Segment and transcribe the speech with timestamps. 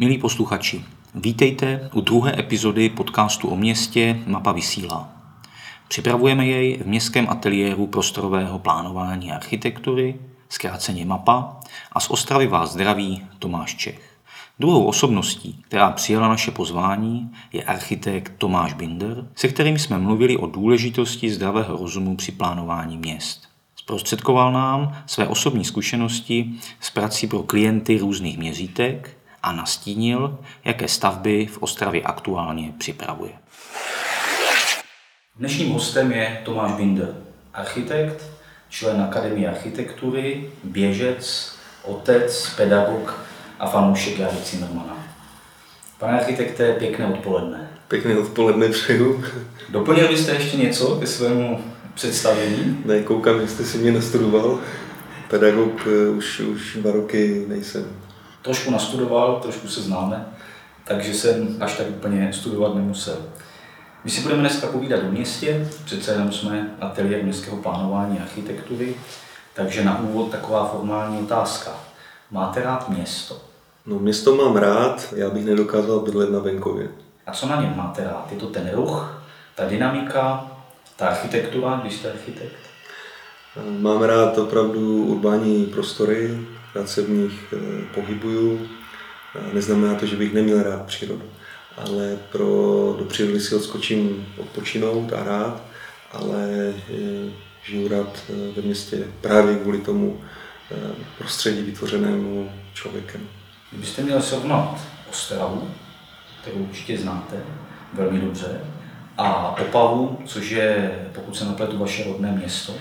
[0.00, 0.84] Milí posluchači,
[1.14, 5.12] vítejte u druhé epizody podcastu o městě Mapa vysílá.
[5.88, 10.14] Připravujeme jej v městském ateliéru prostorového plánování a architektury,
[10.48, 11.60] zkráceně MAPA,
[11.92, 14.18] a z Ostravy vás zdraví Tomáš Čech.
[14.58, 20.46] Druhou osobností, která přijala naše pozvání, je architekt Tomáš Binder, se kterým jsme mluvili o
[20.46, 23.48] důležitosti zdravého rozumu při plánování měst.
[23.76, 31.46] Zprostředkoval nám své osobní zkušenosti s prací pro klienty různých měřítek a nastínil, jaké stavby
[31.46, 33.32] v Ostravě aktuálně připravuje.
[35.36, 37.14] Dnešním hostem je Tomáš Binder,
[37.54, 38.24] architekt,
[38.68, 41.52] člen Akademie architektury, běžec,
[41.84, 43.24] otec, pedagog
[43.58, 45.06] a fanoušek Jary Zimmermana.
[45.98, 47.70] Pane architekte, pěkné odpoledne.
[47.88, 49.24] Pěkné odpoledne přeju.
[49.68, 51.64] Doplnil byste ještě něco ke svému
[51.94, 52.82] představení?
[52.84, 54.58] Ne, koukám, že jste si mě nastudoval.
[55.28, 57.84] Pedagog eh, už, už dva roky nejsem.
[58.42, 60.26] Trošku nastudoval, trošku se známe,
[60.84, 63.16] takže jsem až tak úplně studovat nemusel.
[64.04, 68.94] My si budeme dneska povídat o městě, přece jenom jsme ateliér městského plánování a architektury,
[69.54, 71.70] takže na úvod taková formální otázka.
[72.30, 73.40] Máte rád město?
[73.86, 76.88] No město mám rád, já bych nedokázal bydlet na venkově.
[77.26, 78.28] A co na něm máte rád?
[78.30, 79.22] Je to ten ruch,
[79.56, 80.50] ta dynamika,
[80.96, 82.56] ta architektura, když jste architekt?
[83.78, 86.38] Mám rád opravdu urbání prostory,
[86.74, 88.68] rád se v nich eh, pohybuju.
[89.52, 91.22] Neznamená to, že bych neměl rád přírodu,
[91.76, 92.46] ale pro,
[92.98, 95.62] do přírody si odskočím odpočinout a rád,
[96.12, 97.30] ale eh,
[97.64, 100.20] žiju rád eh, ve městě právě kvůli tomu
[101.18, 103.20] prostředí vytvořenému člověkem.
[103.70, 105.70] Kdybyste měl srovnat Ostravu,
[106.40, 107.36] kterou určitě znáte
[107.92, 108.60] velmi dobře,
[109.20, 112.74] a Opavu, což je, pokud se napletu, vaše rodné město,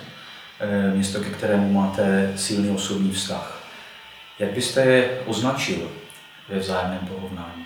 [0.59, 3.58] eh, město, ke kterému máte silný osobní vztah.
[4.39, 5.91] Jak byste je označil
[6.49, 7.65] ve vzájemném porovnání?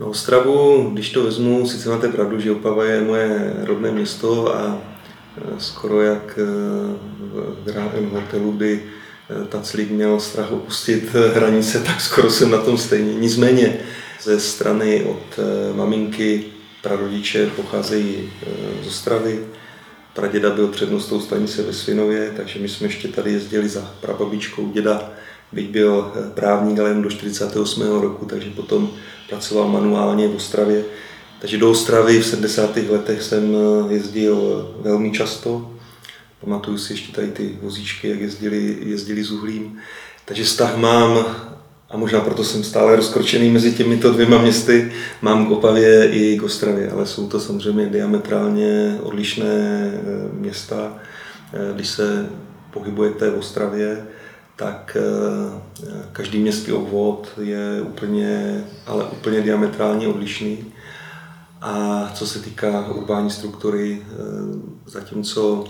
[0.00, 4.78] No, Ostravu, když to vezmu, sice máte pravdu, že Opava je moje rodné město a
[5.36, 6.44] eh, skoro jak eh,
[7.20, 8.82] v drahém hotelu by
[9.48, 13.14] Taclík měl strach opustit hranice, tak skoro jsem na tom stejně.
[13.14, 13.80] Nicméně
[14.22, 15.38] ze strany od
[15.74, 16.44] maminky
[16.82, 19.44] prarodiče pocházejí e, z Ostravy,
[20.14, 25.10] praděda byl přednostou stanice ve Svinově, takže my jsme ještě tady jezdili za prababičkou děda,
[25.52, 27.82] byť byl e, právník, ale jen do 48.
[27.82, 28.90] roku, takže potom
[29.28, 30.84] pracoval manuálně v Ostravě.
[31.40, 32.76] Takže do Ostravy v 70.
[32.76, 35.70] letech jsem e, jezdil velmi často.
[36.40, 39.78] Pamatuju si ještě tady ty vozíčky, jak jezdili, jezdili s uhlím.
[40.24, 41.26] Takže vztah mám
[41.90, 44.92] a možná proto jsem stále rozkročený mezi těmito dvěma městy.
[45.22, 50.00] Mám k Opavě i k Ostravě, ale jsou to samozřejmě diametrálně odlišné eh,
[50.32, 50.96] města.
[51.52, 52.26] Eh, když se
[52.70, 54.06] pohybujete v Ostravě,
[54.58, 60.64] tak eh, každý městský obvod je úplně, ale úplně diametrálně odlišný.
[61.60, 64.02] A co se týká urbání struktury,
[64.86, 65.64] zatímco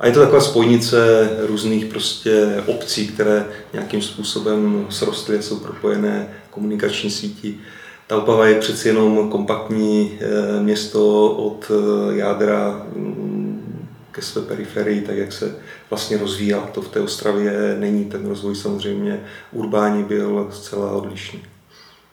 [0.00, 7.10] a je to taková spojnice různých prostě obcí, které nějakým způsobem srostly jsou propojené komunikační
[7.10, 7.58] síti.
[8.06, 15.00] Ta Opava je přeci jenom kompaktní eh, město od eh, jádra mm, ke své periferii,
[15.00, 15.56] tak jak se
[15.90, 16.60] vlastně rozvíjá.
[16.60, 19.20] To v té Ostravě není, ten rozvoj samozřejmě
[19.52, 21.42] urbání byl zcela odlišný.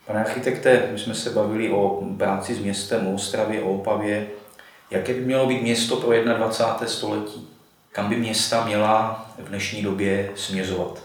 [0.07, 4.27] Pane architekte, my jsme se bavili o práci s městem, o Ostravě, o Opavě.
[4.91, 6.87] Jaké by mělo být město pro 21.
[6.87, 7.51] století?
[7.91, 11.03] kam by města měla v dnešní době směřovat.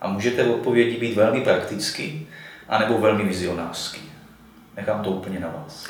[0.00, 2.26] A můžete v odpovědi být velmi prakticky,
[2.68, 4.00] anebo velmi vizionářský.
[4.76, 5.88] Nechám to úplně na vás.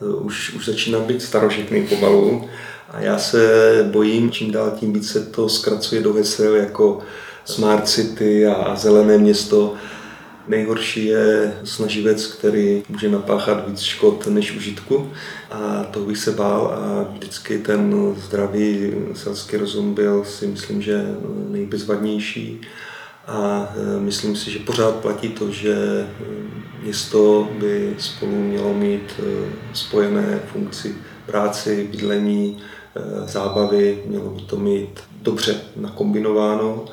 [0.00, 2.50] Už, už začínám být starožitný pomalu
[2.94, 6.98] a já se bojím, čím dál tím víc se to zkracuje do hesel jako
[7.44, 9.74] Smart City a zelené město.
[10.48, 15.12] Nejhorší je snaživec, který může napáchat víc škod než užitku
[15.50, 21.04] a to bych se bál a vždycky ten zdravý selský rozum byl si myslím, že
[21.48, 22.60] nejbezvadnější
[23.26, 26.06] a e, myslím si, že pořád platí to, že e,
[26.82, 29.22] město by spolu mělo mít e,
[29.72, 30.94] spojené funkci
[31.26, 32.62] práci, bydlení,
[33.26, 36.84] zábavy, mělo by to mít dobře nakombinováno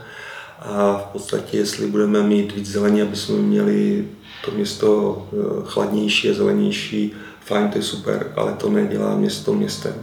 [0.60, 4.06] a v podstatě, jestli budeme mít víc zelení, aby jsme měli
[4.46, 7.14] to město eh, chladnější a zelenější,
[7.46, 9.94] fajn, to je super, ale to nedělá město městem.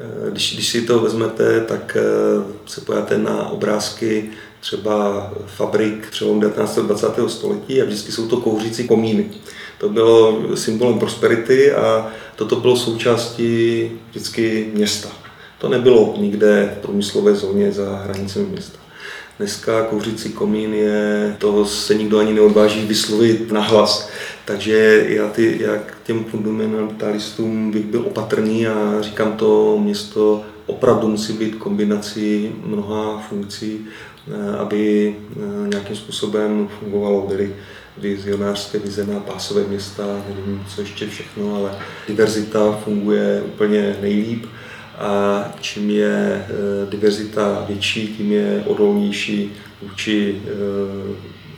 [0.00, 2.02] Eh, když, když si to vezmete, tak eh,
[2.66, 6.78] se pojáte na obrázky třeba fabrik přelom 19.
[6.78, 7.06] a 20.
[7.28, 9.30] století a vždycky jsou to kouřící komíny.
[9.78, 15.08] To bylo symbolem prosperity a toto bylo součástí vždycky města.
[15.60, 18.78] To nebylo nikde v průmyslové zóně za hranicemi města.
[19.38, 24.08] Dneska kouřící komín je, toho se nikdo ani neodváží vyslovit nahlas.
[24.44, 31.08] Takže já, ty, já k těm fundamentalistům bych byl opatrný a říkám to, město opravdu
[31.08, 33.86] musí být kombinací mnoha funkcí,
[34.28, 37.26] eh, aby eh, nějakým způsobem fungovalo.
[37.28, 37.54] Byly
[37.98, 41.78] vizionářské vize na pásové města, nevím, co ještě všechno, ale
[42.08, 44.46] diverzita funguje úplně nejlíp
[45.00, 49.52] a čím je eh, diverzita větší, tím je odolnější
[49.82, 50.42] vůči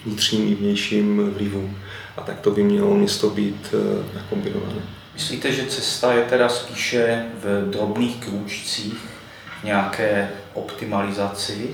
[0.07, 1.77] vnitřním i vnějším vlivům.
[2.17, 3.75] A tak to by mělo město být
[4.15, 4.83] nakombinované.
[5.15, 8.99] Myslíte, že cesta je teda spíše v drobných krůčcích,
[9.65, 11.71] nějaké optimalizaci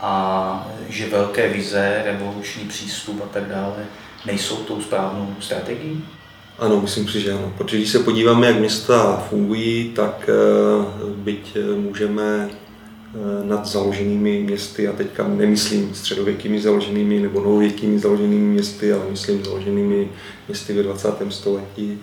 [0.00, 3.86] a že velké vize, revoluční přístup a tak dále
[4.26, 6.04] nejsou tou správnou strategií?
[6.58, 7.52] Ano, myslím si, že ano.
[7.58, 14.40] Protože když se podíváme, jak města fungují, tak eh, byť eh, můžeme eh, nad založenými
[14.40, 20.08] městy, a teďka nemyslím středověkými založenými nebo novověkými založenými městy, ale myslím založenými
[20.48, 21.08] městy ve 20.
[21.28, 21.98] století,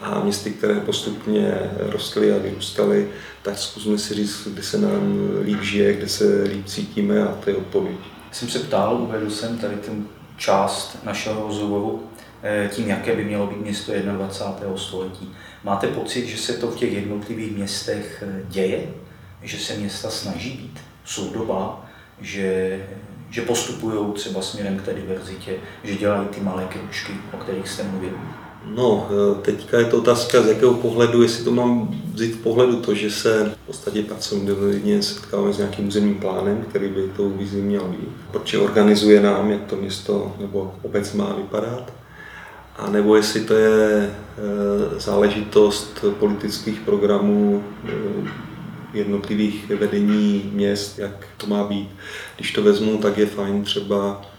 [0.00, 3.08] a městy, které postupně rostly a vyrůstaly,
[3.42, 7.50] tak zkusme si říct, kde se nám líp žije, kde se líp cítíme a to
[7.50, 7.96] je odpověď.
[8.32, 10.04] Jsem se ptal, uvedl jsem tady ten
[10.36, 12.02] část našeho rozhovoru
[12.68, 14.76] tím, jaké by mělo být město 21.
[14.76, 15.34] století.
[15.64, 18.86] Máte pocit, že se to v těch jednotlivých městech eh, děje?
[19.42, 21.86] Že se města snaží být soudobá?
[22.20, 22.80] Že,
[23.30, 25.54] že postupují třeba směrem k té diverzitě?
[25.84, 28.12] Že dělají ty malé kručky, o kterých jste mluvil?
[28.64, 32.80] No, e, teďka je to otázka, z jakého pohledu, jestli to mám vzít v pohledu
[32.80, 37.56] to, že se v podstatě pracovně setkáváme s nějakým územním plánem, který by tou vizí
[37.56, 41.99] měl být, protože organizuje nám, jak to město nebo obec má vypadat,
[42.76, 47.90] a nebo jestli to je e, záležitost politických programů e,
[48.94, 51.88] jednotlivých vedení měst, jak to má být.
[52.36, 54.30] Když to vezmu, tak je fajn třeba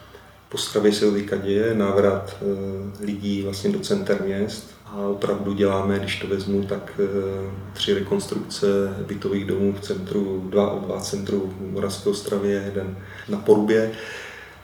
[0.52, 6.00] po Stravě se teďka děje návrat eh, lidí vlastně do center měst a opravdu děláme,
[6.00, 8.68] když to vezmu, tak eh, tři rekonstrukce
[9.08, 12.98] bytových domů v centru, dva, dva centru v Moravské Ostravě, jeden
[13.30, 13.92] na Porubě,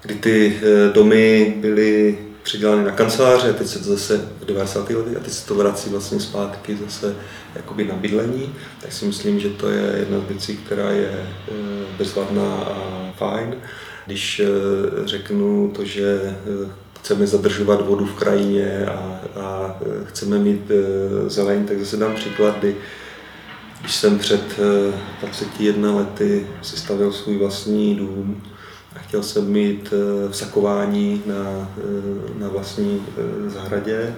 [0.02, 4.90] kdy ty eh, domy byly přidělány na kanceláře, teď se to zase v 90.
[4.90, 7.16] letech a teď se to vrací vlastně zpátky zase
[7.56, 11.30] jakoby na bydlení, tak si myslím, že to je jedna z věcí, která je
[11.98, 13.56] bezvadná a fajn.
[14.06, 14.48] Když eh,
[15.06, 20.72] řeknu to, že eh, chceme zadržovat vodu v krajině a, a eh, chceme mít
[21.28, 22.76] zeleň, tak zase dám příklad, kdy
[23.82, 24.60] když jsem před
[25.22, 28.42] 21 lety si stavil svůj vlastní dům
[28.98, 29.94] a chtěl jsem mít
[30.30, 31.70] vsakování na,
[32.40, 33.02] na vlastní
[33.48, 34.16] zahradě,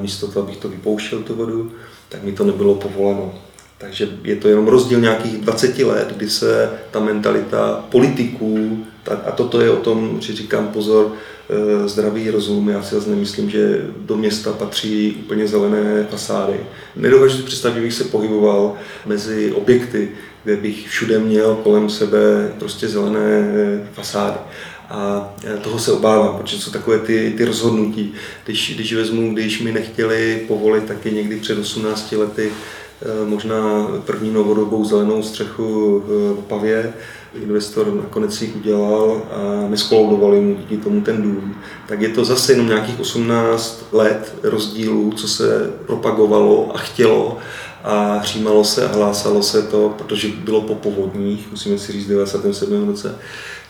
[0.00, 1.72] místo toho, abych to vypouštěl, tu vodu,
[2.08, 3.34] tak mi to nebylo povoleno.
[3.78, 9.60] Takže je to jenom rozdíl nějakých 20 let, kdy se ta mentalita politiků, a toto
[9.60, 11.12] je o tom, že říkám pozor,
[11.50, 12.68] eh, zdravý rozum.
[12.68, 16.60] Já si zase nemyslím, že do města patří úplně zelené fasády.
[16.96, 18.74] Nedokážu si představit, že bych se pohyboval
[19.06, 20.08] mezi objekty,
[20.44, 24.38] kde bych všude měl kolem sebe prostě zelené eh, fasády.
[24.90, 28.14] A eh, toho se obávám, protože jsou takové ty, ty rozhodnutí.
[28.44, 32.52] Když, když vezmu, když mi nechtěli povolit taky někdy před 18 lety
[33.26, 36.92] možná první novodobou zelenou střechu v Pavě.
[37.42, 41.54] Investor nakonec si udělal a neskoloudovali mu díky tomu ten dům.
[41.88, 47.38] Tak je to zase jenom nějakých 18 let rozdílů, co se propagovalo a chtělo
[47.84, 52.08] a hřímalo se a hlásalo se to, protože bylo po povodních, musíme si říct v
[52.08, 52.88] 97.
[52.88, 53.18] roce.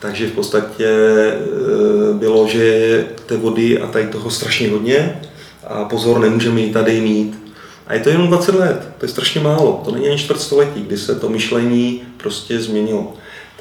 [0.01, 5.21] Takže v podstatě eh, bylo, že té vody a tady toho strašně hodně
[5.67, 7.45] a pozor, nemůžeme ji tady mít
[7.87, 10.83] a je to jenom 20 let, to je strašně málo, to není ani čtvrt století,
[10.83, 13.13] kdy se to myšlení prostě změnilo.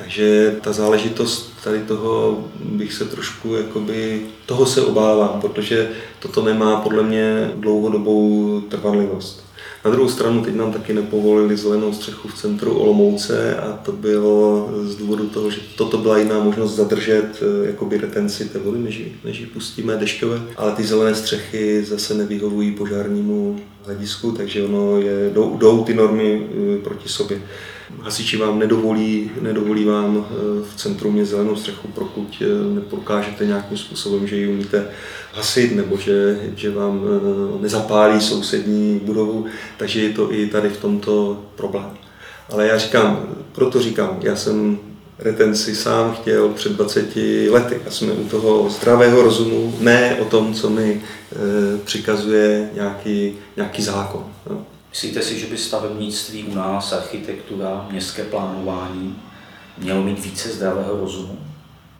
[0.04, 6.82] Takže ta záležitost tady toho bych se trošku, jakoby, toho se obávám, protože toto nemá
[6.82, 9.44] podle mě dlouhodobou trvanlivost.
[9.86, 14.70] Na druhou stranu teď nám taky nepovolili zelenou střechu v centru Olomouce a to bylo
[14.84, 19.02] z důvodu toho, že toto byla jiná možnost zadržet eh, jakoby retenci té vody, než,
[19.24, 20.42] než ji pustíme dešťové.
[20.58, 26.48] Ale ty zelené střechy zase nevyhovují požárnímu hledisku, takže ono je, jdou, jdou ty normy
[26.52, 27.42] eh, proti sobě.
[28.02, 30.34] Hasiči vám nedovolí, nedovolí vám eh,
[30.72, 34.88] v centru mě zelenou střechu, pokud eh, neprokážete nějakým způsobem, že ji umíte
[35.34, 37.02] hasit nebo že, že vám
[37.62, 39.46] nezapálí sousední budovu,
[39.78, 41.90] takže je to i tady v tomto problém.
[42.50, 44.80] Ale já říkám, proto říkám, já jsem
[45.20, 47.16] retenci sám chtěl před 20
[47.50, 51.02] lety a jsme u toho zdravého rozumu, ne o tom, co mi
[51.86, 54.26] přikazuje nějaký, nějaký zákon.
[54.50, 54.66] No.
[54.94, 59.22] Myslíte si, že by stavebnictví u nás, architektura, městské plánování
[59.78, 61.40] mělo mít více zdravého rozumu?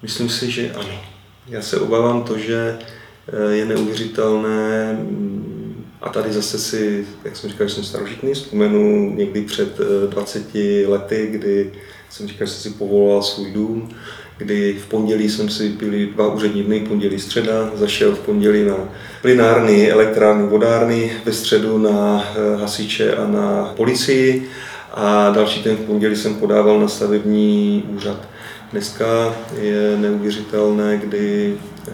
[0.02, 1.02] Myslím si, že ano.
[1.48, 2.80] Já se obávám to, že
[3.28, 9.14] eh, je neuvěřitelné, mm, a tady zase si, jak jsem říkal, že jsem starožitný, vzpomenu
[9.16, 9.78] někdy před
[10.10, 11.72] 20 lety, kdy
[12.10, 13.90] jsem říkal, že jsem si povoloval svůj dům,
[14.38, 18.76] kdy v pondělí jsem si byli dva úřední dny, pondělí středa, zašel v pondělí na
[19.22, 24.50] plynárny, elektrárny, vodárny, ve středu na eh, hasiče a na policii
[24.94, 28.28] a další den v pondělí jsem podával na stavební úřad.
[28.72, 31.92] Dneska je neuvěřitelné, kdy eh,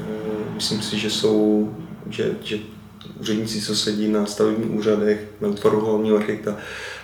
[0.55, 1.69] myslím si, že jsou,
[2.09, 2.57] že, že
[3.19, 6.57] úředníci, co sedí na stavebních úřadech, na útvaru hlavního architekta,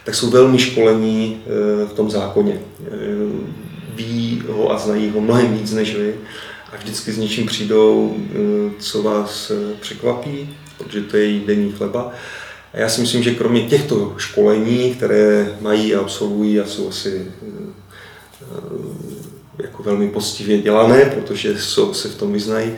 [0.05, 2.59] tak jsou velmi školení eh, v tom zákoně
[3.95, 6.13] ví ho a znají ho mnohem víc než vy
[6.73, 11.71] a vždycky s něčím přijdou, eh, co vás eh, překvapí, protože to je její denní
[11.71, 12.11] chleba.
[12.73, 17.27] A já si myslím, že kromě těchto školení, které mají a absolvují a jsou asi
[17.41, 18.45] eh,
[19.63, 22.71] jako velmi postivě dělané, protože jsou, se v tom vyznají,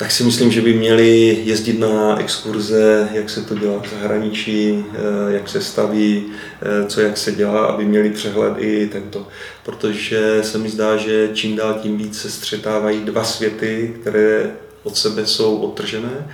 [0.00, 4.84] tak si myslím, že by měli jezdit na exkurze, jak se to dělá v zahraničí,
[4.92, 6.24] eh, jak se staví,
[6.62, 9.28] eh, co jak se dělá, aby měli přehled i tento.
[9.64, 14.50] Protože se mi zdá, že čím dál tím víc se střetávají dva světy, které
[14.82, 16.28] od sebe jsou odtržené.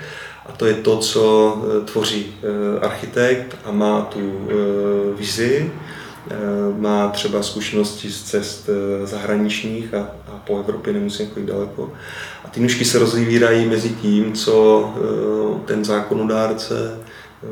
[0.47, 2.35] A to je to, co eh, tvoří
[2.81, 4.49] architekt a má tu
[5.19, 5.73] vizi,
[6.79, 8.71] má třeba zkušenosti z cest
[9.05, 11.93] zahraničních a, a po Evropě nemusím chodit daleko.
[12.45, 17.01] A ty nůžky se rozevírají mezi tím, co eh, ten zákonodárce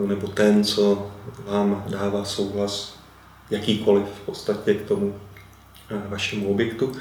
[0.05, 1.11] eh, nebo ten, co
[1.47, 2.99] vám dává souhlas
[3.51, 5.15] jakýkoliv v podstatě k tomu
[5.91, 6.93] eh, vašemu objektu,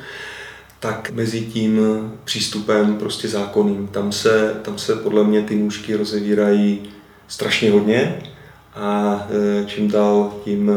[0.79, 1.79] tak mezi tím
[2.23, 3.87] přístupem prostě zákonným.
[3.87, 6.81] Tam se, tam se podle mě ty nůžky rozevírají
[7.27, 8.21] strašně hodně
[8.75, 9.21] a
[9.65, 10.71] čím dál tím,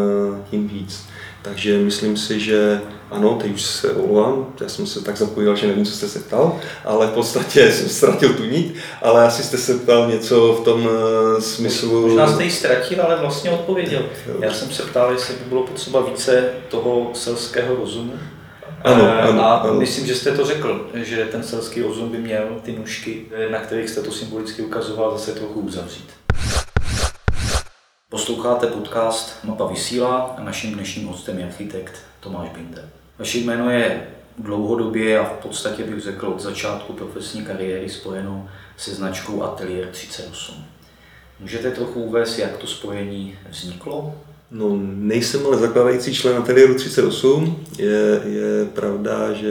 [0.51, 1.07] tím víc.
[1.43, 5.67] Takže myslím si, že ano, teď už se omlouvám, já jsem se tak zapojil, že
[5.67, 9.59] nevím, co jste se ptal, ale v podstatě jsem ztratil tu nit, ale asi jste
[9.59, 12.01] se ptal něco v tom uh, smyslu...
[12.01, 14.03] Možná jste ji ztratil, ale vlastně odpověděl.
[14.41, 18.13] Já jsem se ptal, jestli by bylo potřeba více toho selského rozumu.
[18.85, 19.75] Ano, eh, ano, a ano.
[19.75, 23.91] myslím, že jste to řekl, že ten selský rozum by měl ty nůžky, na kterých
[23.91, 26.11] jste to symbolicky ukazoval, zase trochu uzavřít.
[28.09, 31.95] Posloucháte podcast Mapa vysílá a naším dnešním hostem je architekt
[32.26, 32.88] Tomáš Binder.
[33.18, 34.06] Vaše jméno je
[34.38, 40.54] dlouhodobě a v podstatě bych řekl od začátku profesní kariéry spojeno se značkou Atelier 38.
[41.40, 44.14] Můžete trochu uvést, jak to spojení vzniklo?
[44.50, 47.64] No, nejsem ale zakladající člen Ateliéru 38.
[47.78, 49.50] Je, je pravda, že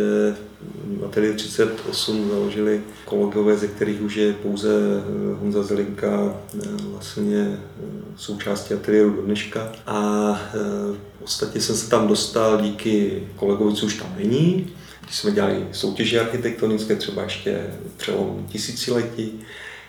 [1.05, 7.87] Ateliér 38 založili kolegové, ze kterých už je pouze eh, Honza Zelinka eh, vlastně eh,
[8.15, 9.71] součástí ateliéru do dneška.
[9.87, 10.31] A
[11.15, 14.67] v podstatě jsem se tam dostal díky kolegovi, co už tam není.
[15.01, 17.67] Když jsme dělali soutěže architektonické, třeba ještě
[17.97, 19.41] přelom tisíciletí,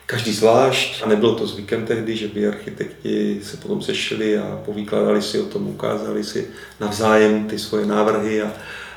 [0.06, 5.22] každý zvlášť a nebylo to zvykem tehdy, že by architekti se potom sešli a povykládali
[5.22, 6.46] si o tom, ukázali si
[6.80, 8.52] navzájem ty svoje návrhy a,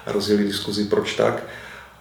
[0.06, 1.44] a rozjeli diskuzi proč tak.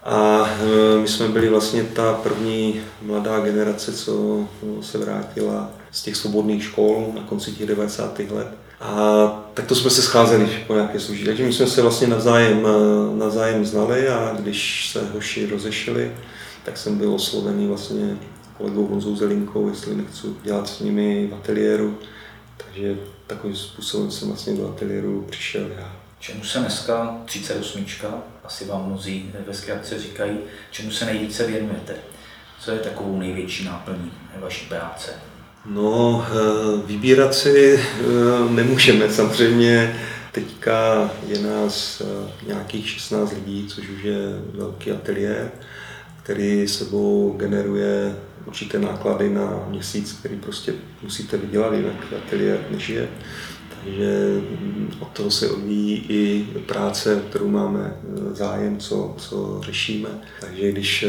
[0.09, 0.50] A
[0.97, 4.45] e, my jsme byli vlastně ta první mladá generace, co
[4.81, 8.19] se vrátila z těch svobodných škol na konci těch 90.
[8.19, 8.49] let.
[8.81, 11.25] A tak to jsme se scházeli po nějaké služí.
[11.25, 16.12] Takže my jsme se vlastně navzájem, e, navzájem znali a když se hoši rozešli,
[16.65, 18.17] tak jsem byl oslovený vlastně
[18.59, 21.99] kolegou Honzou Zelinkou, jestli nechci dělat s nimi v ateliéru.
[22.57, 22.97] Takže
[23.27, 25.98] takovým způsobem jsem vlastně do ateliéru přišel já.
[26.21, 27.87] Čemu se dneska 38,
[28.45, 30.39] asi vám mnozí ve zkrátce říkají,
[30.71, 31.95] čemu se nejvíce věnujete?
[32.61, 35.11] Co je takovou největší náplní vaší práce?
[35.67, 38.05] No, eh, vybírat si eh,
[38.51, 39.11] nemůžeme.
[39.11, 40.01] Samozřejmě
[40.33, 44.19] teďka je nás eh, nějakých 16 lidí, což už je
[44.55, 45.51] velký ateliér,
[46.23, 50.73] který sebou generuje určité náklady na měsíc, který prostě
[51.03, 51.95] musíte vydělat, jinak
[52.27, 53.09] ateliér nežije.
[53.88, 54.40] Takže
[55.00, 60.09] od toho se odvíjí i práce, kterou máme e, zájem, co, co řešíme.
[60.40, 61.09] Takže když e,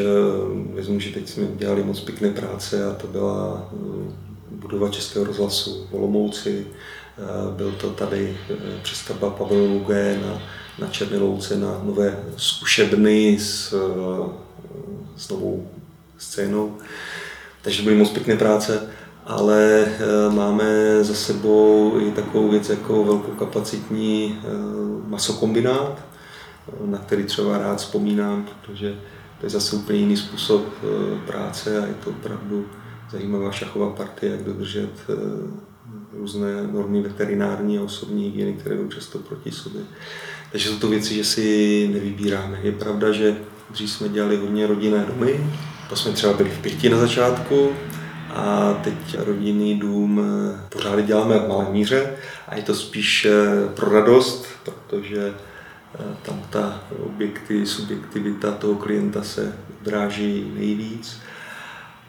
[0.74, 3.76] vezmu, že teď jsme dělali moc pěkné práce a to byla e,
[4.52, 6.68] budova Českého rozhlasu v Olomouci,
[7.56, 8.38] byl to tady
[8.82, 10.42] přestavba pavilonu G na,
[10.80, 13.76] na Černé louce, na nové zkušebny s,
[15.18, 15.68] s novou
[16.18, 16.78] scénou.
[17.62, 18.90] Takže byly moc pěkné práce
[19.26, 24.48] ale eh, máme za sebou i takovou věc jako velkokapacitní eh,
[25.08, 26.06] masokombinát,
[26.86, 28.96] na který třeba rád vzpomínám, protože
[29.40, 32.66] to je zase úplně jiný způsob eh, práce a je to opravdu
[33.12, 34.90] zajímavá šachová partie, jak dodržet
[36.14, 39.82] různé normy veterinární a osobní hygieny, které jdou často proti sobě.
[40.52, 42.60] Takže jsou to věci, že si nevybíráme.
[42.64, 43.38] Je pravda, že
[43.70, 45.52] dřív jsme dělali hodně rodinné domy,
[45.90, 47.70] to jsme třeba byli v pěti na začátku,
[48.30, 52.12] a teď rodinný dům eh, pořád děláme v malé míře
[52.48, 55.34] a je to spíš eh, pro radost, protože
[56.00, 61.18] eh, tam ta objekty, subjektivita toho klienta se dráží nejvíc.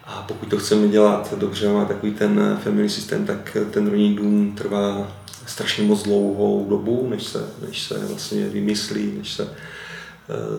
[0.05, 4.55] A pokud to chceme dělat dobře, má takový ten family systém, tak ten rodinný dům
[4.57, 5.11] trvá
[5.45, 9.47] strašně moc dlouhou dobu, než se, než se vlastně vymyslí, než se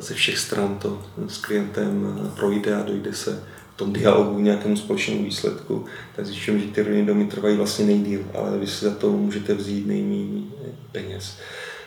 [0.01, 3.43] ze všech stran to s klientem projde a dojde se
[3.85, 5.85] tom dialogu nějakému společnému výsledku,
[6.17, 9.55] tak zjišťujeme, že ty rodinné domy trvají vlastně nejdíl, ale vy si za to můžete
[9.55, 10.43] vzít nejméně
[10.93, 11.39] peněz.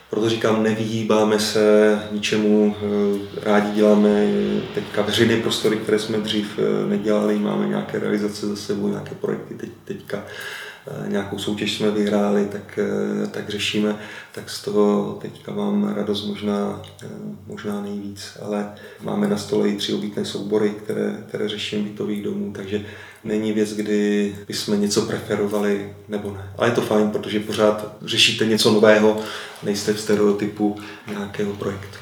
[0.09, 4.27] Proto říkám, nevyhýbáme se ničemu, eh, rádi děláme
[4.73, 9.53] teďka veřejné prostory, které jsme dřív eh, nedělali, máme nějaké realizace za sebou, nějaké projekty
[9.53, 10.64] teď, teďka Eh,
[11.07, 12.79] nějakou soutěž jsme vyhráli, tak,
[13.23, 13.95] eh, tak řešíme,
[14.31, 17.07] tak z toho teďka mám radost možná, eh,
[17.47, 18.37] možná nejvíc.
[18.41, 22.85] Ale máme na stole i tři obytné soubory, které, které řeším bytových domů, takže
[23.23, 26.51] není věc, kdy bychom něco preferovali nebo ne.
[26.57, 29.21] Ale je to fajn, protože pořád řešíte něco nového,
[29.63, 30.77] nejste v stereotypu
[31.07, 31.97] nějakého projektu.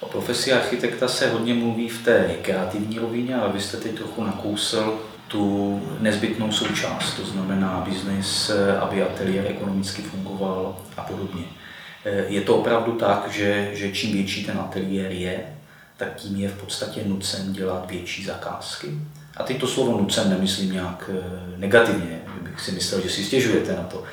[0.00, 4.24] O profesi architekta se hodně mluví v té kreativní rovině, ale vy jste teď trochu
[4.24, 4.98] nakousl
[5.28, 11.44] tu nezbytnou součást, to znamená biznis, aby ateliér ekonomicky fungoval a podobně.
[12.06, 15.40] Eh, je to opravdu tak, že, že čím větší ten ateliér je,
[15.96, 18.90] tak tím je v podstatě nucen dělat větší zakázky.
[19.36, 21.22] A teď to slovo nucen nemyslím nějak eh,
[21.56, 24.04] negativně, bych si myslel, že si stěžujete na to,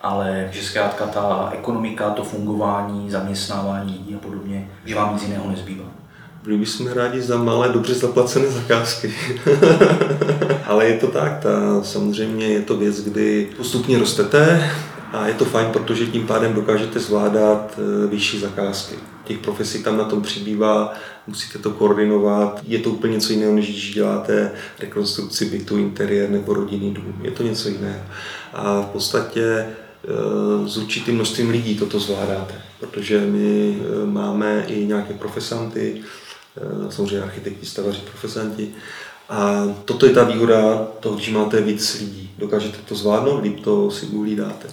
[0.00, 5.50] ale že zkrátka ta ekonomika, to fungování, zaměstnávání lidí a podobně, že vám nic jiného
[5.50, 5.84] nezbývá.
[6.44, 9.14] Byli bychom rádi za malé, dobře zaplacené zakázky.
[10.66, 14.70] Ale je to tak, ta, samozřejmě je to věc, kdy postupně rostete
[15.12, 18.94] a je to fajn, protože tím pádem dokážete zvládat e, vyšší zakázky.
[19.24, 20.92] Těch profesí tam na tom přibývá,
[21.26, 22.60] musíte to koordinovat.
[22.66, 27.14] Je to úplně něco jiného, než když děláte rekonstrukci bytu, interiér nebo rodinný dům.
[27.22, 28.00] Je to něco jiného.
[28.52, 29.68] A v podstatě e,
[30.68, 36.21] s určitým množstvím lidí toto zvládáte, protože my e, máme i nějaké profesanty, Eh,
[36.90, 38.74] samozřejmě architekti, stavaři, profesanti.
[39.28, 42.30] A toto je ta výhoda toho, když máte víc lidí.
[42.38, 44.68] Dokážete to zvládnout, líp to si uhlídáte.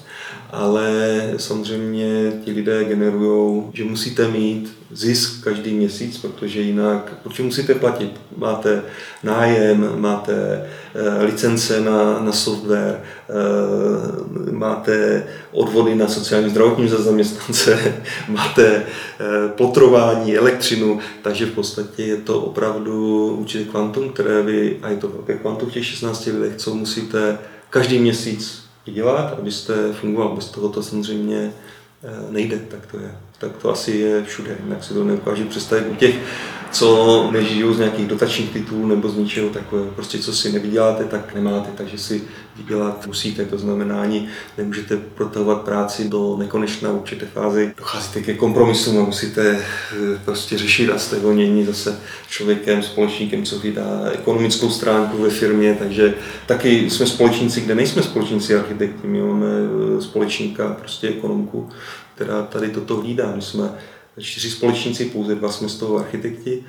[0.50, 7.76] Ale samozřejmě ti lidé generují, že musíte mít zisk každý měsíc, protože jinak, protože musíte
[7.76, 8.22] platit.
[8.38, 8.84] Máte
[9.24, 10.34] nájem, máte
[10.96, 17.96] eh, licence na, na software, eh, máte odvody na sociální zdravotní za zaměstnance,
[18.28, 24.90] máte eh, potrování, elektřinu, takže v podstatě je to opravdu určitě kvantum, které vy, a
[24.90, 27.38] je to velké kvantum v těch 16 lidech, co musíte
[27.70, 30.36] každý měsíc dělat, abyste fungoval.
[30.36, 31.54] Bez toho to samozřejmě
[32.30, 35.96] nejde, tak to je tak to asi je všude, jinak si to nedokážu představit u
[35.96, 36.16] těch,
[36.72, 39.92] co nežijou z nějakých dotačních titulů nebo z ničeho takového.
[39.92, 42.24] Prostě co si nevyděláte, tak nemáte, takže si
[42.58, 43.46] vydělat musíte.
[43.46, 47.74] To znamená, ani nemůžete protahovat práci do nekonečna určité fázi.
[47.78, 52.00] Docházíte ke kompromisům a musíte eh, prostě řešit a jste vonění zase
[52.30, 56.14] člověkem, společníkem, co vydá ekonomickou stránku ve firmě, takže
[56.46, 59.48] taky jsme společníci, kde nejsme společníci architekti, my máme
[59.98, 61.70] eh, společníka, prostě ekonomku,
[62.20, 63.32] která tady toto hlídá.
[63.36, 63.72] My jsme
[64.20, 66.64] čtyři společníci, pouze dva jsme z toho architekti.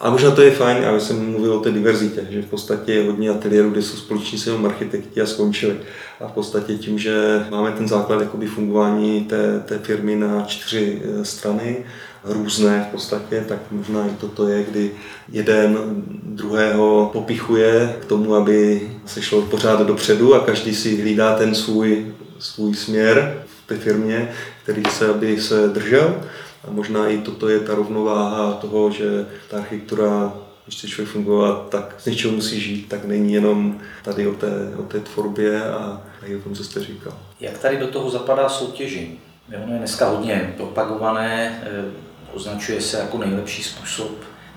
[0.00, 3.06] A možná to je fajn, já jsem mluvil o té diverzitě, že v podstatě je
[3.06, 5.76] hodně ateliérů, kde jsou společníci jenom architekti a skončili.
[6.20, 11.02] A v podstatě tím, že máme ten základ jakoby fungování té, té firmy na čtyři
[11.04, 11.76] e, strany,
[12.24, 14.90] různé v podstatě, tak možná i toto je, kdy
[15.28, 15.78] jeden
[16.22, 22.14] druhého popichuje k tomu, aby se šlo pořád dopředu a každý si hlídá ten svůj,
[22.38, 24.28] svůj směr v té firmě,
[24.66, 26.22] který se, aby se držel.
[26.68, 30.32] A možná i toto je ta rovnováha toho, že ta architektura,
[30.64, 34.72] když chce člověk fungovat, tak z něčeho musí žít, tak není jenom tady o té,
[34.76, 37.12] o té tvorbě a, a i o tom, co jste říkal.
[37.40, 39.18] Jak tady do toho zapadá soutěžení?
[39.64, 41.84] Ono je dneska hodně propagované, eh,
[42.34, 44.10] označuje se jako nejlepší způsob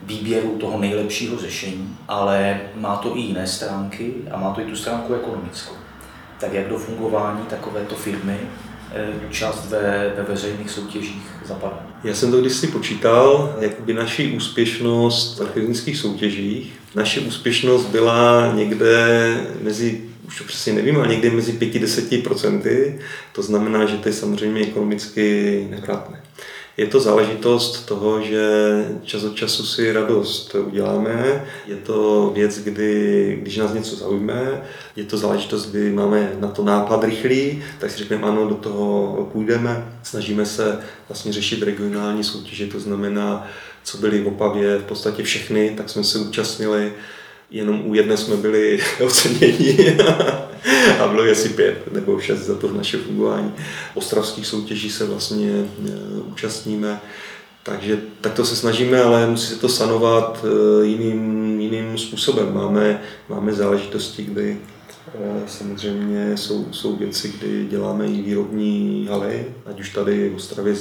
[0.03, 4.75] výběru toho nejlepšího řešení, ale má to i jiné stránky a má to i tu
[4.75, 5.73] stránku ekonomickou.
[6.39, 8.39] Tak jak do fungování takovéto firmy
[9.29, 11.87] účast ve, ve veřejných soutěžích zapadá.
[12.03, 16.73] Já jsem to kdysi počítal, jakoby naši úspěšnost v architektonických soutěžích.
[16.95, 22.93] Naše úspěšnost byla někde mezi už to přesně nevím, ale někde mezi 5-10%.
[23.31, 26.18] To znamená, že to je samozřejmě ekonomicky nevratné.
[26.79, 28.43] Je to záležitost toho, že
[29.03, 31.45] čas od času si radost uděláme.
[31.67, 34.61] Je to věc, kdy, když nás něco zaujme,
[34.95, 39.29] je to záležitost, kdy máme na to nápad rychlý, tak si řekneme ano, do toho
[39.31, 39.93] půjdeme.
[40.03, 43.47] Snažíme se vlastně řešit regionální soutěže, to znamená,
[43.83, 46.93] co byly v Opavě, v podstatě všechny, tak jsme se účastnili.
[47.51, 49.97] Jenom u jedné jsme byli oceněni
[50.99, 53.53] a bylo asi pět nebo šest za to naše fungování.
[53.93, 55.65] Ostravských soutěží se vlastně e,
[56.21, 57.01] účastníme.
[57.63, 62.53] Takže tak to se snažíme, ale musí se to sanovat e, jiným, jiným způsobem.
[62.53, 64.57] Máme, máme záležitosti, kdy
[65.47, 70.75] samozřejmě jsou, jsou věci, kdy děláme i výrobní haly, ať už tady v Ostravě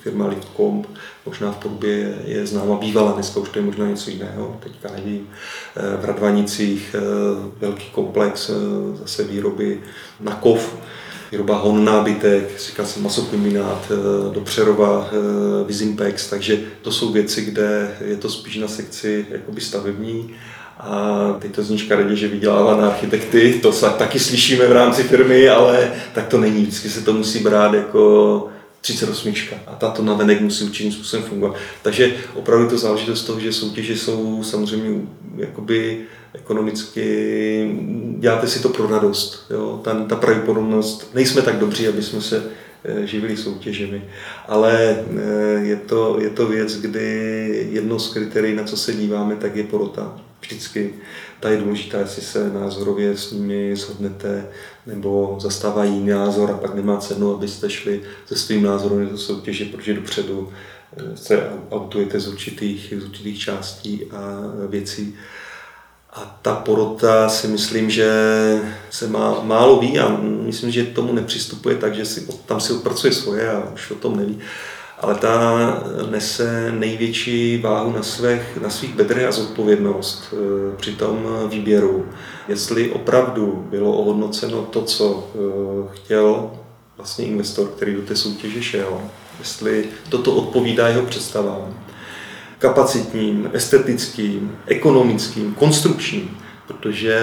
[0.00, 0.86] firma Litcomp,
[1.26, 5.28] možná v podobě je, známa bývala, dneska už to je možná něco jiného, teďka nevím.
[5.76, 7.00] Eh, v Radvanicích eh,
[7.60, 8.50] velký komplex
[8.94, 9.80] zase výroby
[10.20, 10.76] na kov,
[11.32, 13.92] výroba hon nábytek, říkal jsem masokombinát,
[14.32, 15.10] do Přerova,
[15.66, 20.34] Vizimpex, takže to jsou věci, kde je to spíš na sekci jakoby stavební
[20.80, 25.02] a teď to zní škaredě, že vydělává na architekty, to se taky slyšíme v rámci
[25.02, 28.48] firmy, ale tak to není, vždycky se to musí brát jako
[28.80, 29.34] 38.
[29.66, 31.56] A tato navenek musí určitým způsobem fungovat.
[31.82, 35.00] Takže opravdu to záleží z toho, že soutěže jsou samozřejmě
[35.36, 36.00] jakoby
[36.34, 37.76] ekonomicky,
[38.18, 39.46] děláte si to pro radost.
[39.50, 39.80] Jo?
[39.84, 42.44] Ta, ta pravděpodobnost, nejsme tak dobří, aby jsme se
[43.04, 44.04] živili soutěžemi.
[44.48, 49.36] Ale eh, je to, je to věc, kdy jedno z kritérií, na co se díváme,
[49.36, 50.94] tak je porota vždycky.
[51.40, 54.48] Ta je důležitá, jestli se názorově s nimi shodnete
[54.86, 59.64] nebo zastávají jiný názor a pak nemá cenu, abyste šli se svým názorem do soutěže,
[59.64, 60.52] protože dopředu
[60.96, 65.14] eh, se autujete z určitých, z určitých částí a věcí.
[66.14, 68.10] A ta porota si myslím, že
[68.90, 73.12] se má, málo ví a myslím, že tomu nepřistupuje tak, že si, tam si odpracuje
[73.12, 74.40] svoje a už o tom neví
[75.04, 75.52] ale ta
[76.10, 82.06] nese největší váhu na svých, na svých bedrech a zodpovědnost eh, při tom výběru.
[82.48, 86.50] Jestli opravdu bylo ohodnoceno to, co eh, chtěl
[86.96, 89.00] vlastně investor, který do té soutěže šel,
[89.38, 91.83] jestli toto odpovídá jeho představám,
[92.64, 96.30] kapacitním, estetickým, ekonomickým, konstrukčním,
[96.66, 97.18] protože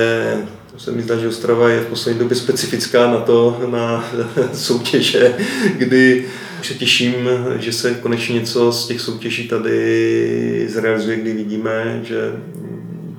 [0.72, 4.06] to se mi zdá, že Ostrava je v poslední době specifická na to, na
[4.54, 5.36] soutěže,
[5.78, 6.26] kdy
[6.64, 7.16] se těším,
[7.60, 12.32] že se konečně něco z těch soutěží tady zrealizuje, kdy vidíme, že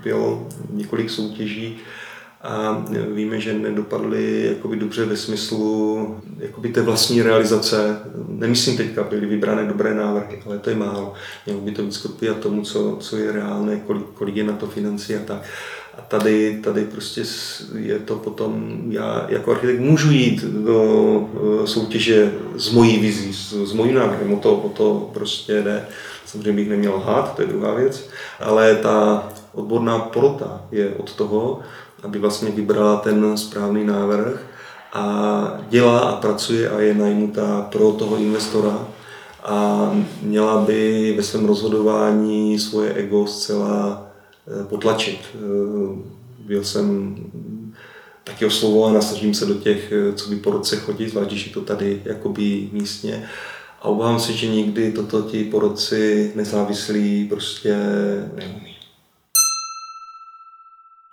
[0.04, 1.76] bylo několik soutěží
[2.42, 7.98] a víme, že nedopadly jakoby dobře ve smyslu jakoby té vlastní realizace.
[8.28, 11.12] Nemyslím teďka, byly vybrané dobré návrhy, ale to je málo.
[11.46, 12.06] Mělo by to víc
[12.40, 15.42] tomu, co, co je reálné, kolik, kolik je na to financí a tak.
[15.98, 17.22] A tady, tady prostě
[17.78, 23.52] je to potom, já jako architekt můžu jít do eh, soutěže s mojí vizí, s,
[23.52, 25.86] s mojím návrhem, o to, o to prostě jde.
[26.26, 28.08] Samozřejmě bych neměl lhát, to je druhá věc,
[28.40, 31.60] ale ta odborná porota je od toho,
[32.02, 34.46] aby vlastně vybrala ten správný návrh
[34.92, 38.86] a dělá a pracuje a je najmutá pro toho investora
[39.44, 39.90] a
[40.22, 44.12] měla by ve svém rozhodování svoje ego zcela
[44.48, 45.18] Eh, potlačit.
[45.34, 45.38] Eh,
[46.38, 47.16] byl jsem
[48.24, 51.46] taky oslovován a snažím se do těch, eh, co by po roce chodit, zvlášť když
[51.46, 53.28] je to tady jakoby místně.
[53.80, 57.76] A obávám se, že nikdy toto ti porodci nezávislí prostě
[58.34, 58.71] neumí.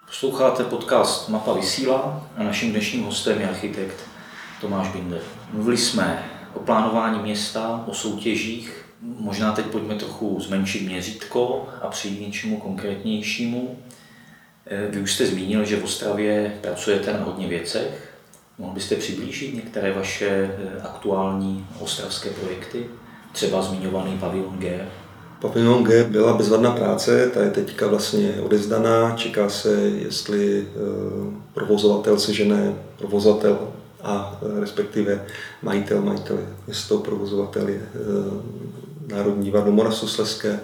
[0.09, 3.95] Posloucháte podcast Mapa vysílá a naším dnešním hostem je architekt
[4.61, 5.21] Tomáš Binder.
[5.53, 12.21] Mluvili jsme o plánování města, o soutěžích, Možná teď pojďme trochu zmenšit měřítko a přijít
[12.21, 13.77] něčemu konkrétnějšímu.
[14.65, 18.13] Eh, vy už jste zmínil, že v Ostravě pracujete na hodně věcech.
[18.57, 22.85] Mohl byste přiblížit některé vaše eh, aktuální ostravské projekty?
[23.31, 24.87] Třeba zmiňovaný pavilon G?
[25.41, 29.15] Pavilon G byla bezvadná práce, ta je teďka vlastně odezdaná.
[29.15, 30.79] Čeká se, jestli eh,
[31.53, 33.59] provozovatel sežene provozovatel
[34.03, 35.25] a respektive
[35.61, 37.81] majitel, majitel, město, provozovatel je
[39.07, 40.59] Národní divadlo Moravskoslezské.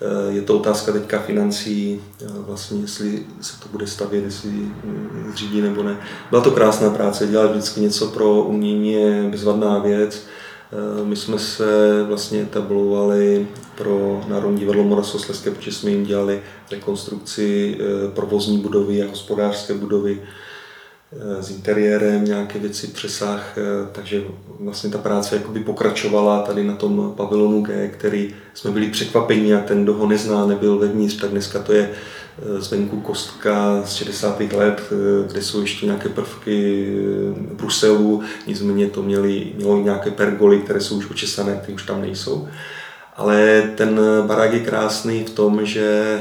[0.00, 4.50] Eh, je to otázka teďka financí, eh, vlastně jestli se to bude stavět, jestli
[5.32, 5.96] zřídí nebo ne.
[6.30, 10.26] Byla to krásná práce, dělat vždycky něco pro umění je bezvadná věc.
[10.74, 17.78] Eh, my jsme se vlastně etablovali pro Národní divadlo Moravskoslezské, protože jsme jim dělali rekonstrukci
[18.14, 20.20] provozní budovy a hospodářské budovy
[21.20, 24.22] Eh, s interiérem, nějaké věci, přesah, eh, takže
[24.60, 29.60] vlastně ta práce jakoby pokračovala tady na tom pavilonu G, který jsme byli překvapeni a
[29.60, 31.90] ten, kdo ho nezná, nebyl vevnitř, tak dneska to je
[32.58, 34.40] zvenku kostka z 60.
[34.40, 34.92] let,
[35.26, 36.86] kde jsou ještě nějaké prvky
[37.52, 42.48] Bruselu, nicméně to měli, mělo nějaké pergoly, které jsou už očesané, ty už tam nejsou.
[43.16, 46.18] Ale ten barák je krásný v tom, že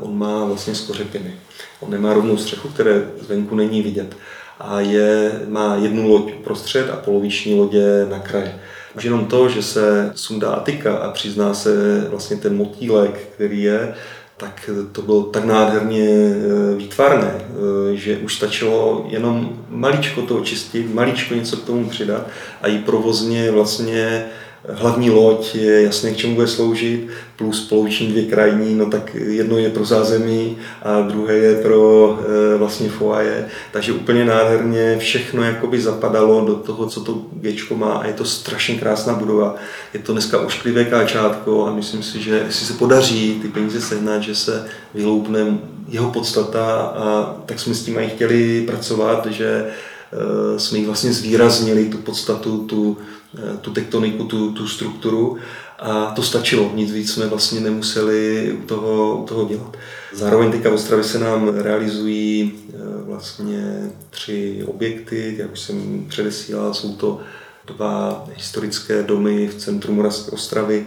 [0.00, 1.34] on má vlastně skořepiny.
[1.80, 4.16] On nemá rovnou střechu, které zvenku není vidět.
[4.60, 8.50] A je, má jednu loď prostřed a poloviční lodě na kraji.
[8.96, 11.70] Už jenom to, že se sundá Atika a přizná se
[12.10, 13.94] vlastně ten motýlek, který je,
[14.36, 17.34] tak to bylo tak nádherně e, výtvarné,
[17.92, 22.26] e, že už stačilo jenom maličko to očistit, maličko něco k tomu přidat
[22.62, 24.26] a i provozně vlastně
[24.68, 29.58] hlavní loď je jasně k čemu bude sloužit, plus poloviční dvě krajní, no tak jedno
[29.58, 32.18] je pro zázemí a druhé je pro
[32.54, 37.92] e, vlastně foaje, takže úplně nádherně všechno jakoby zapadalo do toho, co to Gčko má
[37.92, 39.54] a je to strašně krásná budova.
[39.94, 44.22] Je to dneska ošklivé káčátko a myslím si, že jestli se podaří ty peníze sehnat,
[44.22, 50.58] že se vyloupne jeho podstata a tak jsme s tím i chtěli pracovat, že e,
[50.58, 52.98] jsme jich vlastně zvýraznili tu podstatu, tu,
[53.60, 55.38] tu tektoniku, tu, tu strukturu
[55.78, 59.76] a to stačilo, nic víc jsme vlastně nemuseli u toho, u toho dělat.
[60.12, 66.74] Zároveň teďka v Ostravě se nám realizují eh, vlastně tři objekty, jak už jsem předesílal,
[66.74, 67.20] jsou to
[67.66, 70.86] dva historické domy v centru Moravské Ostravy.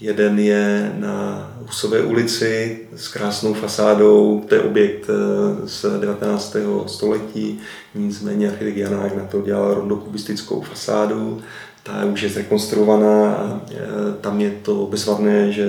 [0.00, 6.56] Jeden je na Husové ulici s krásnou fasádou, to je objekt eh, z 19.
[6.86, 7.60] století,
[7.94, 11.42] nicméně architekt Janák na to dělal rondokubistickou fasádu
[11.84, 13.78] ta už je zrekonstruovaná a e,
[14.20, 15.66] tam je to bezvadné, že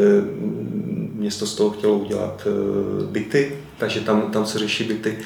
[1.14, 5.18] město z toho chtělo udělat e, byty, takže tam, tam se řeší byty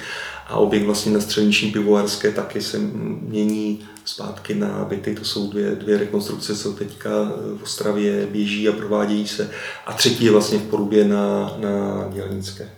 [0.47, 2.78] a objekt vlastně na středniční pivovarské taky se
[3.21, 5.15] mění zpátky na byty.
[5.15, 7.10] To jsou dvě, dvě rekonstrukce, co teďka
[7.58, 9.49] v Ostravě běží a provádějí se.
[9.86, 12.69] A třetí je vlastně v Porubě na, na Dělnické.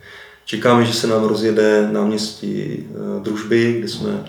[0.46, 2.84] Čekáme, že se nám rozjede náměstí e,
[3.24, 4.26] družby, kde jsme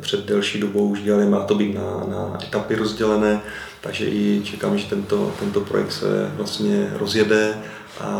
[0.00, 3.40] před delší dobou už dělali, má to být na, na etapy rozdělené,
[3.80, 7.58] takže i čekám, že tento, tento projekt se vlastně rozjede
[8.00, 8.10] a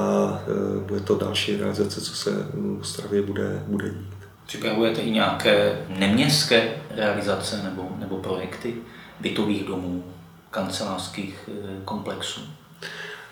[0.46, 4.14] eh, bude to další realizace, co se v Ostravě bude, bude dít.
[4.46, 8.74] Připravujete i nějaké neměstské realizace nebo, nebo projekty
[9.20, 10.04] bytových domů,
[10.50, 12.40] kancelářských eh, komplexů?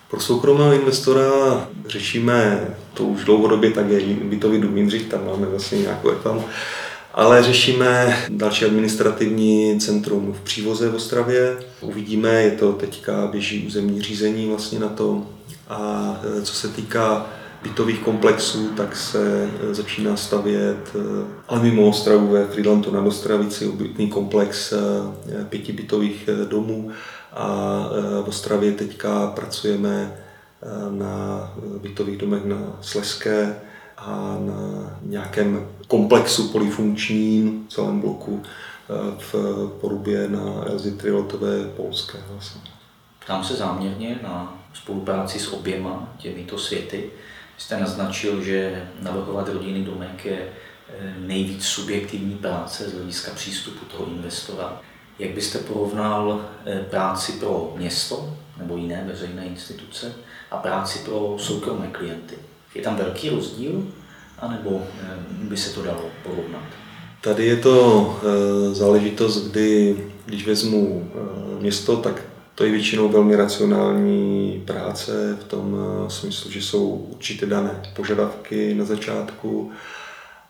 [0.09, 1.21] Pro soukromého investora
[1.87, 6.45] řešíme to už dlouhodobě, tak je bytový dům Jindřich, tam máme vlastně nějakou reklamu
[7.17, 11.57] ale řešíme další administrativní centrum v Přívoze v Ostravě.
[11.81, 15.25] Uvidíme, je to teďka běží územní řízení vlastně na to.
[15.67, 17.25] A e, co se týká
[17.63, 20.99] bytových komplexů, tak se e, začíná stavět, e,
[21.47, 24.73] ale mimo Ostravu ve Friedlandu na Ostravici, obytný komplex
[25.49, 26.91] pěti bytových domů
[27.33, 27.89] a
[28.25, 30.15] v Ostravě teďka pracujeme
[30.89, 33.55] na bytových domech na Sleské,
[33.97, 39.35] a na nějakém komplexu polifunkčním celém bloku eh, v
[39.81, 42.17] porubě na Elzy Trilotové polské.
[42.31, 42.61] Vlastně.
[43.25, 47.09] Ptám se záměrně na spolupráci s oběma těmito světy.
[47.57, 54.05] Jste naznačil, že navrhovat rodinný domek je eh, nejvíc subjektivní práce z hlediska přístupu toho
[54.05, 54.81] investora.
[55.19, 60.13] Jak byste porovnal eh, práci pro město nebo jiné veřejné instituce
[60.51, 62.35] a práci pro soukromé klienty?
[62.77, 63.83] Je tam velký rozdíl,
[64.39, 66.63] anebo eh, by se to dalo porovnat?
[67.21, 72.23] Tady je to eh, záležitost, kdy když vezmu eh, město, tak
[72.55, 75.75] to je většinou velmi racionální práce v tom
[76.07, 79.71] smyslu, že jsou určité dané požadavky na začátku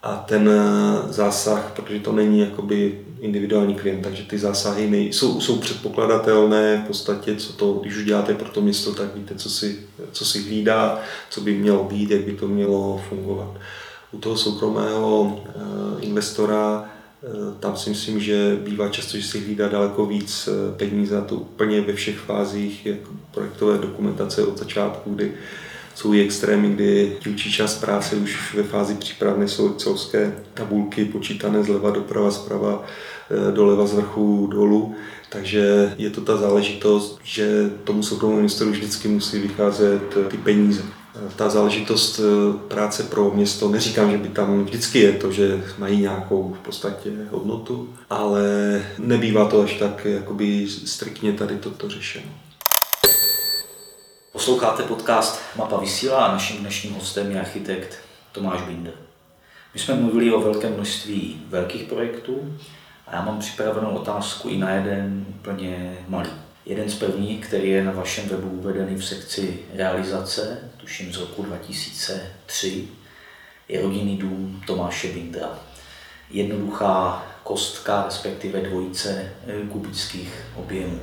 [0.07, 0.49] a ten
[1.09, 6.87] zásah, protože to není jakoby individuální klient, takže ty zásahy nej, jsou, jsou předpokladatelné v
[6.87, 9.79] podstatě, co to, když už děláte pro to město, tak víte, co si,
[10.11, 13.49] co si hlídá, co by mělo být, jak by to mělo fungovat.
[14.11, 15.51] U toho soukromého eh,
[15.99, 16.85] investora
[17.23, 17.27] eh,
[17.59, 21.35] tam si myslím, že bývá často, že si hlídá daleko víc eh, peníze a to
[21.35, 25.33] úplně ve všech fázích jako projektové dokumentace od začátku, kdy
[25.97, 31.63] jsou i extrémy, kdy dílčí část práce už ve fázi přípravné jsou excelovské tabulky počítané
[31.63, 32.83] zleva doprava, zprava,
[33.53, 34.95] doleva, z vrchu, dolů.
[35.29, 40.81] Takže je to ta záležitost, že tomu soukromému investoru vždycky musí vycházet ty peníze
[41.35, 46.01] ta záležitost eh, práce pro město, neříkám, že by tam vždycky je to, že mají
[46.01, 48.41] nějakou v podstatě hodnotu, ale
[48.99, 52.46] nebývá to až tak jakoby striktně tady toto řešeno.
[54.37, 57.97] Posloucháte podcast Mapa vysílá a naším dnešním hostem je architekt
[58.31, 58.93] Tomáš Binder.
[59.73, 62.57] My jsme mluvili o velkém množství velkých projektů
[63.07, 66.29] a já mám připravenou otázku i na jeden úplně malý.
[66.65, 71.43] Jeden z prvních, který je na vašem webu uvedený v sekci realizace, tuším z roku
[71.43, 72.87] 2003,
[73.67, 75.59] je rodinný dům Tomáše Bindra.
[76.29, 79.31] Jednoduchá kostka, respektive dvojice
[79.71, 80.99] kubických objemů.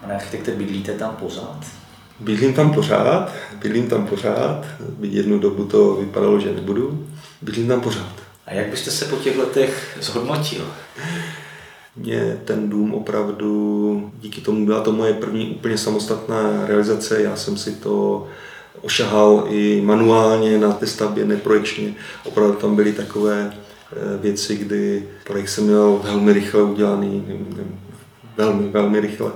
[0.00, 1.81] Pane architekte, bydlíte tam pořád?
[2.22, 3.32] Bydlím tam pořád,
[3.62, 4.64] bydlím tam pořád.
[5.00, 7.06] Jednu dobu to vypadalo, že nebudu.
[7.42, 8.12] Bydlím tam pořád.
[8.46, 10.66] A jak byste se po těch letech zhodnotil?
[11.96, 17.22] Mě ten dům opravdu, díky tomu byla to moje první úplně samostatná realizace.
[17.22, 18.26] Já jsem si to
[18.80, 21.94] ošahal i manuálně na té stavbě, neprojekčně.
[22.24, 27.24] Opravdu tam byly takové eh, věci, kdy projekt jsem měl velmi rychle udělaný,
[28.36, 29.30] velmi, velmi rychle.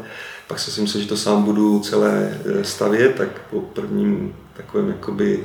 [0.46, 4.88] Pak jsem si myslel, že to sám budu celé eh, stavět, tak po prvním takovém
[4.88, 5.40] jakoby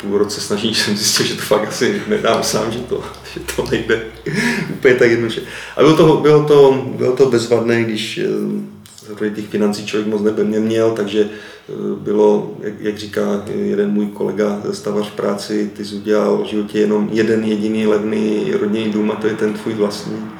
[0.00, 3.04] půl roce snažení jsem zjistil, že to fakt asi nedám sám, že to,
[3.34, 4.02] že to nejde
[4.70, 5.40] úplně tak jednoduše.
[5.76, 10.90] A bylo to, bylo to, bylo to bezvadné, když eh, těch financí člověk moc neměl,
[10.90, 16.46] takže eh, bylo, jak, jak říká jeden můj kolega stavař práci, ty jsi udělal v
[16.46, 20.30] životě jenom jeden jediný levný rodinný dům a to je ten tvůj vlastní.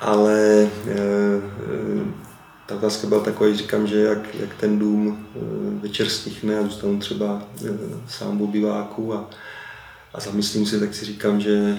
[0.00, 0.68] Ale
[2.68, 5.38] ta otázka byla taková, říkám, že jak, jak ten dům eh,
[5.82, 7.70] večer stichne a zůstanu třeba eh,
[8.08, 9.30] sám v obyváku a,
[10.14, 11.78] a zamyslím se, tak si říkám, že,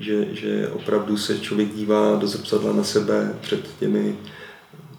[0.00, 4.16] že, že opravdu se člověk dívá do zrcadla na sebe před těmi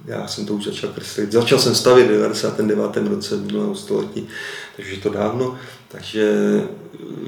[0.06, 1.32] já jsem to už začal kreslit.
[1.32, 3.08] Začal jsem stavět v 99.
[3.08, 4.28] roce minulého století,
[4.76, 5.58] takže je to dávno.
[5.88, 6.34] Takže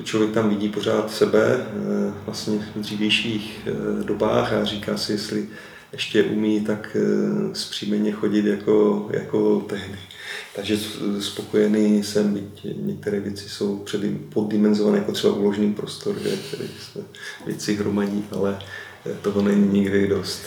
[0.03, 3.67] člověk tam vidí pořád sebe eh, vlastně v dřívějších
[4.03, 5.47] dobách a říká si, jestli
[5.91, 9.99] ještě umí tak eh, zpříjmeně chodit jako, jako tehdy.
[10.55, 10.77] Takže
[11.19, 13.85] spokojený jsem, byť některé věci jsou
[14.33, 17.01] poddimenzované, jako třeba uložný prostor, kde se
[17.45, 18.59] věci hromadí, ale
[19.05, 20.41] eh, toho není nikdy dost.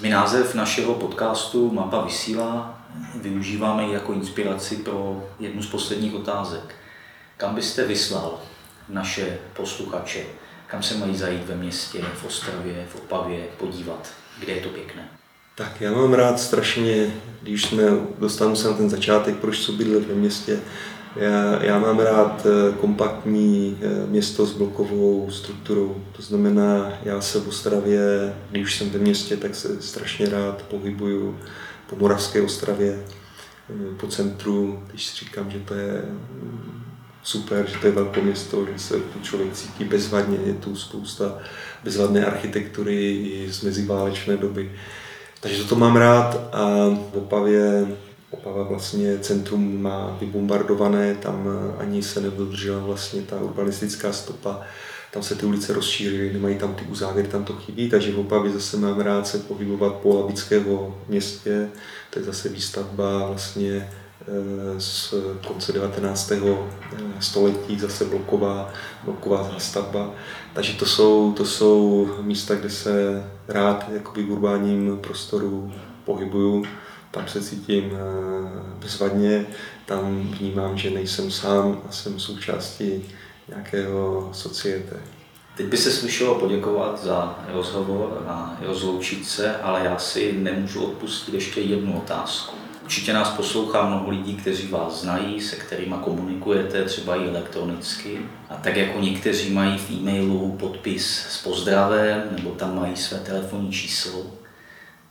[0.00, 2.80] My název našeho podcastu Mapa vysílá
[3.14, 6.74] využíváme jako inspiraci pro jednu z posledních otázek.
[7.36, 8.40] Kam byste vyslal
[8.88, 10.24] naše posluchače?
[10.74, 14.12] Kam se mají zajít ve městě, v Ostravě, v Opavě podívat?
[14.40, 15.08] kde je to pěkné?
[15.54, 17.82] Tak já mám rád strašně, když jsme,
[18.18, 20.60] dostanu se na ten začátek, proč co bydlet ve městě,
[21.16, 26.04] já, já mám rád eh, kompaktní eh, město s blokovou strukturou.
[26.16, 31.38] To znamená, já se v Ostravě, když jsem ve městě, tak se strašně rád pohybuju
[31.86, 33.04] po Moravské Ostravě,
[33.70, 36.83] eh, po centru, když říkám, že to je mm,
[37.24, 41.38] super, že to je velké město, že se tu člověk cítí bezvadně, je tu spousta
[41.84, 44.72] bezvadné architektury z meziválečné doby.
[45.40, 47.86] Takže toto mám rád a v Opavě
[48.30, 54.60] Opava vlastně centrum má vybombardované, tam ani se nedodržela vlastně ta urbanistická stopa,
[55.10, 58.52] tam se ty ulice rozšířily, nemají tam ty uzávěry, tam to chybí, takže v Opavě
[58.52, 61.68] zase mám rád se pohybovat po Labického městě,
[62.10, 63.90] to je zase výstavba vlastně
[64.78, 65.14] z
[65.46, 66.32] konce 19.
[66.32, 68.72] Eh, století, zase bloková,
[69.04, 70.10] bloková zástavba.
[70.52, 75.72] Takže to jsou, to jsou místa, kde se rád jakoby v urbáním prostoru
[76.04, 76.64] pohybuju.
[77.10, 77.98] Tam se cítím eh,
[78.78, 79.46] bezvadně,
[79.86, 83.02] tam vnímám, že nejsem sám a jsem součástí
[83.48, 84.96] nějakého societe.
[85.56, 91.34] Teď by se slušelo poděkovat za rozhovor a rozloučit se, ale já si nemůžu odpustit
[91.34, 92.63] ještě jednu otázku.
[92.84, 98.18] Určitě nás poslouchá mnoho lidí, kteří vás znají, se kterými komunikujete třeba i elektronicky.
[98.48, 103.72] A tak jako někteří mají v e-mailu podpis s pozdravem nebo tam mají své telefonní
[103.72, 104.26] číslo,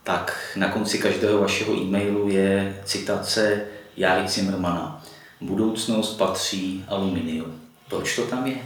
[0.02, 3.60] tak na konci každého vašeho e-mailu je citace
[3.96, 5.04] Jary Zimmermana.
[5.40, 7.44] Budoucnost patří aluminiu.
[7.88, 8.56] Proč to tam je?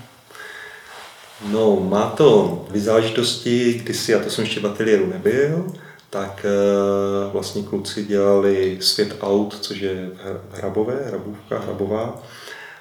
[1.50, 5.72] No, má to dvě záležitosti, kdysi, já to jsem ještě v ateliéru nebyl,
[6.10, 10.10] tak eh, vlastně kluci dělali Svět aut, což je
[10.52, 12.22] Hrabové, Hrabůvka, Hrabová,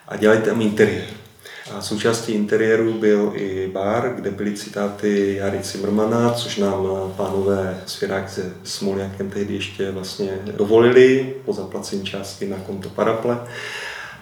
[0.07, 1.05] a dělali tam interiér.
[1.71, 6.87] A součástí interiéru byl i bar, kde byly citáty Jary Zimmermana, což nám
[7.17, 13.39] pánové Svěrák se Smolňákem tehdy ještě vlastně dovolili po zaplacení částky na konto Paraple.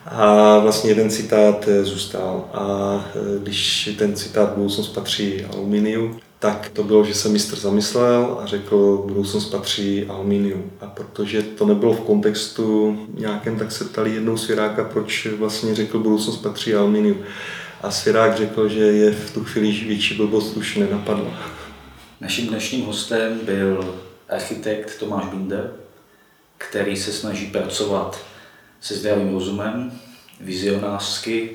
[0.06, 2.50] A vlastně jeden citát zůstal.
[2.54, 8.40] A eh, když ten citát budoucnost patří aluminiu, tak to bylo, že se mistr zamyslel
[8.44, 10.72] a řekl, budoucnost patří aluminium.
[10.82, 16.00] A protože to nebylo v kontextu nějakém, tak se ptali jednou svěráka, proč vlastně řekl,
[16.00, 17.18] budoucnost patří aluminium.
[17.82, 21.40] A svěrák řekl, že je v tu chvíli větší blbost už nenapadla.
[22.22, 23.96] Naším dnešním hostem byl
[24.30, 25.74] architekt Tomáš Binder,
[26.58, 28.20] který se snaží pracovat
[28.82, 29.92] se zdravým rozumem,
[30.42, 31.50] vizionářsky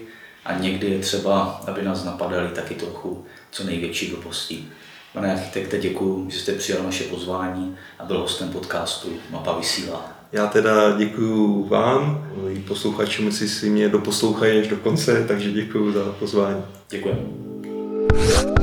[0.44, 4.68] a někdy je třeba, aby nás napadali taky trochu co největší blbostí.
[5.12, 10.12] Pane architekte, děkuji, že jste přijal naše pozvání a byl hostem podcastu Mapa vysílá.
[10.32, 12.28] Já teda děkuji vám,
[12.68, 16.62] posluchačům, jestli si mě doposlouchají až do konce, takže děkuji za pozvání.
[16.90, 18.59] Děkuji.